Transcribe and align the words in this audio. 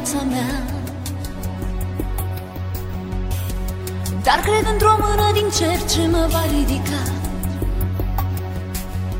viața 0.00 0.24
mea. 0.24 0.64
Dar 4.22 4.40
cred 4.42 4.72
într-o 4.72 4.96
mână 4.98 5.30
din 5.32 5.48
cer 5.58 5.78
ce 5.90 6.08
mă 6.10 6.28
va 6.30 6.42
ridica. 6.56 7.02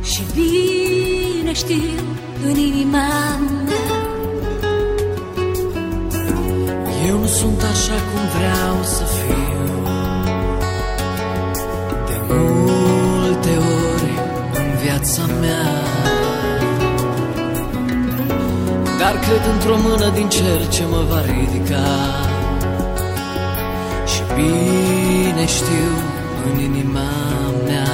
Și 0.02 0.22
bine 0.34 1.52
știu 1.52 2.00
în 2.44 2.56
inima 2.56 3.38
mea. 3.66 3.98
Eu 7.06 7.18
nu 7.18 7.26
sunt 7.26 7.62
așa 7.62 7.92
cum 7.92 8.22
vreau 8.36 8.82
să 8.82 9.04
fiu. 9.04 9.82
De 12.06 12.34
multe 12.34 13.56
ori 13.56 14.12
în 14.54 14.76
viața 14.82 15.26
mea 15.40 15.89
Dar 19.10 19.18
cred 19.18 19.44
într-o 19.52 19.76
mână 19.76 20.08
din 20.14 20.28
cer 20.28 20.68
ce 20.68 20.84
mă 20.90 21.04
va 21.08 21.20
ridica. 21.20 21.88
Și 24.06 24.22
bine 24.34 25.46
știu 25.46 25.92
în 26.52 26.60
inima 26.60 27.10
mea. 27.66 27.92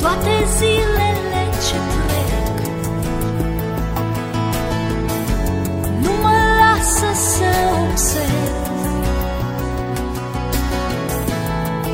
Toate 0.00 0.34
zilele 0.56 1.42
ce 1.66 1.78
trec 2.06 2.56
Nu 6.02 6.10
mă 6.22 6.36
lasă 6.60 7.08
să 7.14 7.50
observ 7.90 8.56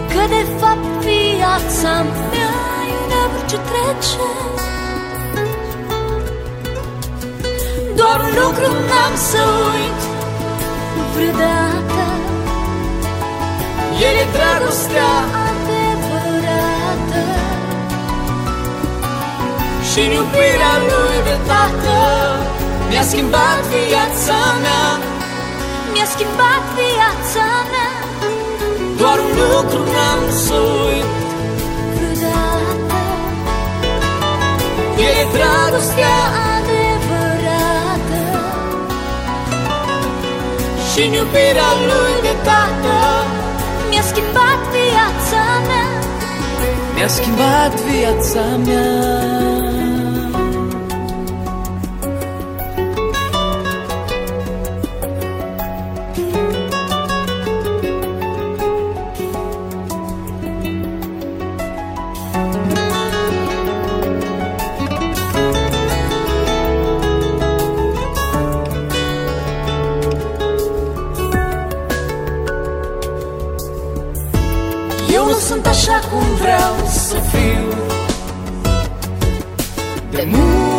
Că 0.09 0.23
de 0.29 0.47
fapt 0.59 1.05
viața 1.05 2.03
mea 2.31 2.55
e 2.91 2.95
un 3.05 3.13
abur 3.25 3.45
ce 3.47 3.57
trece 3.57 4.54
Doar 8.01 8.19
un 8.27 8.33
lucru 8.43 8.67
n-am 8.89 9.15
să 9.31 9.43
uit 9.73 10.01
vreodată. 11.15 12.03
El 14.07 14.15
e 14.23 14.27
dragostea 14.37 15.13
adevărată. 15.49 17.23
Și 19.89 20.01
în 20.07 20.11
iubirea 20.19 20.75
lui 20.89 21.17
de 21.29 21.37
tată 21.49 21.99
Mi-a 22.89 23.03
schimbat 23.03 23.61
viața 23.73 24.39
mea. 24.65 24.87
Mi-a 25.93 26.07
schimbat 26.15 26.63
viața 26.79 27.47
mea. 27.73 27.93
Doar 29.01 29.19
un 29.27 29.33
lucru 29.43 29.81
n-am 29.95 30.23
să 30.45 30.57
uit 30.87 31.11
vreodată. 31.95 32.99
El 35.05 35.15
e 35.23 35.27
dragostea 35.37 36.19
și 40.95 41.01
în 41.01 41.13
iubirea 41.13 41.71
lui 41.89 42.15
de 42.23 42.35
tată. 42.43 42.97
Mi-a 43.89 44.03
schimbat 44.03 44.61
viața 44.75 45.43
mea. 45.67 45.89
Mi-a 46.95 47.09
schimbat 47.09 47.81
viața 47.81 48.41
mea 48.65 49.54
cum 76.15 76.35
vreau 76.35 76.75
să 76.87 77.17
fiu. 77.17 77.69
De 80.11 80.29
multe 80.31 80.74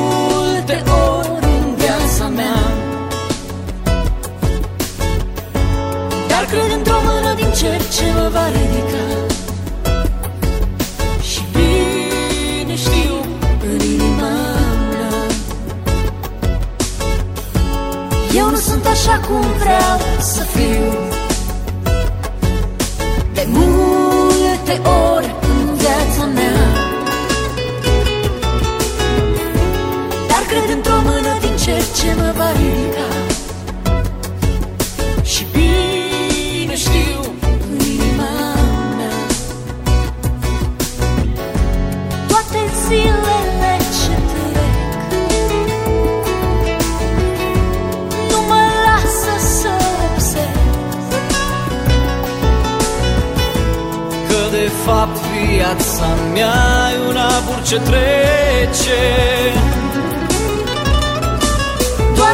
fapt 54.85 55.17
viața 55.17 56.07
mea 56.33 56.91
e 56.93 57.09
un 57.09 57.17
abur 57.17 57.61
ce 57.63 57.77
trece 57.77 59.01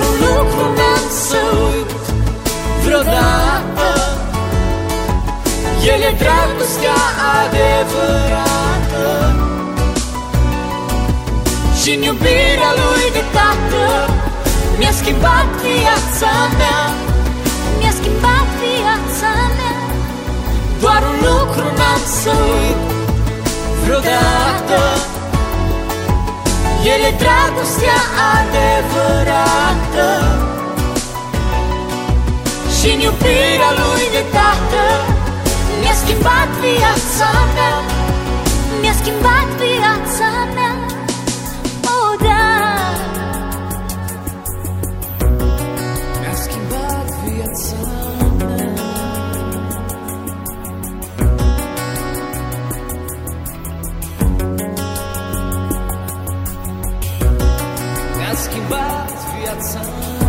Doar 0.01 0.13
un 0.13 0.19
lucru 0.28 0.63
n-am 0.78 1.06
să 1.28 1.41
uit 1.67 1.91
vreodată. 2.84 3.89
El 5.91 6.01
e 6.09 6.12
dragostea 6.23 7.01
adevărată. 7.39 9.07
Și 11.81 11.89
în 11.95 12.01
iubirea 12.01 12.72
lui 12.81 13.06
de 13.17 13.23
tată 13.35 13.85
Mi-a 14.78 14.91
schimbat 14.91 15.47
viața 15.63 16.31
mea. 16.59 16.81
Mi-a 17.79 17.94
schimbat 18.00 18.47
viața 18.62 19.31
mea. 19.57 19.75
Doar 20.81 21.01
un 21.12 21.18
lucru 21.28 21.63
n-am 21.78 22.01
să 22.22 22.31
uit 22.56 22.81
vreodată 23.83 25.11
el 26.83 27.01
e 27.10 27.13
dragostea 27.24 28.01
adevărată. 28.38 30.10
Și 32.78 32.88
în 32.94 33.00
iubirea 33.00 33.72
Lui 33.80 34.06
de 34.12 34.24
Tată 34.31 34.86
Mi-a 35.81 35.94
schimbat 35.94 36.50
viața 36.60 37.30
mea. 37.56 37.75
Mi-a 38.81 38.94
schimbat 39.01 39.48
viața 39.63 40.30
mea. 40.54 40.61
batibat 58.69 59.12
viața 59.40 60.20